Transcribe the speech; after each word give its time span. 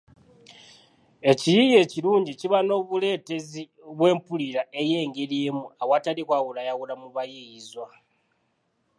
Ekiyiiye 1.31 1.77
ekilungi 1.85 2.31
kiba 2.39 2.59
n’obuleetezi 2.63 3.63
bw’empulira 3.97 4.61
ey’engeri 4.79 5.37
emu 5.47 5.65
awatali 5.83 6.21
kwawulayawula 6.27 6.93
mu 7.01 7.07
bayiiyizwa 7.15 7.87